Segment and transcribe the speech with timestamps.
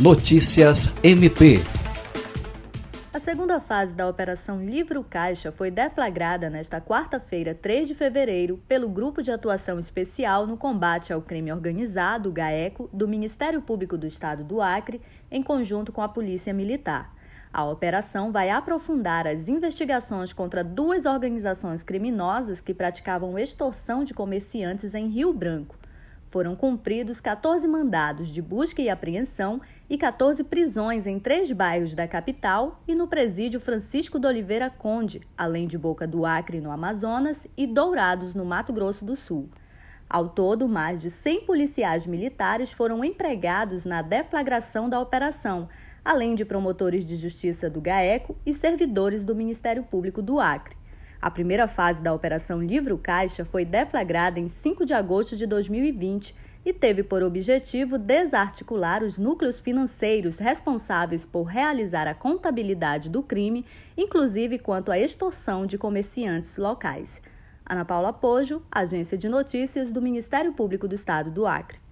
[0.00, 1.60] Notícias MP.
[3.14, 8.88] A segunda fase da Operação Livro Caixa foi deflagrada nesta quarta-feira, 3 de fevereiro, pelo
[8.88, 14.42] Grupo de Atuação Especial no Combate ao Crime Organizado, GAECO, do Ministério Público do Estado
[14.42, 15.00] do Acre,
[15.30, 17.14] em conjunto com a Polícia Militar.
[17.52, 24.92] A operação vai aprofundar as investigações contra duas organizações criminosas que praticavam extorsão de comerciantes
[24.92, 25.76] em Rio Branco.
[26.34, 32.08] Foram cumpridos 14 mandados de busca e apreensão e 14 prisões em três bairros da
[32.08, 37.46] capital e no presídio Francisco de Oliveira Conde, além de Boca do Acre, no Amazonas,
[37.56, 39.48] e Dourados, no Mato Grosso do Sul.
[40.10, 45.68] Ao todo, mais de 100 policiais militares foram empregados na deflagração da operação,
[46.04, 50.76] além de promotores de justiça do GAECO e servidores do Ministério Público do Acre.
[51.24, 56.34] A primeira fase da Operação Livro Caixa foi deflagrada em 5 de agosto de 2020
[56.66, 63.64] e teve por objetivo desarticular os núcleos financeiros responsáveis por realizar a contabilidade do crime,
[63.96, 67.22] inclusive quanto à extorsão de comerciantes locais.
[67.64, 71.83] Ana Paula Pojo, Agência de Notícias do Ministério Público do Estado do Acre.